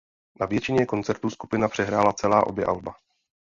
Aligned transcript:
Na 0.39 0.45
většině 0.45 0.85
koncertů 0.85 1.29
skupina 1.29 1.67
přehrála 1.69 2.13
celá 2.13 2.47
obě 2.47 2.65
alba. 2.65 2.95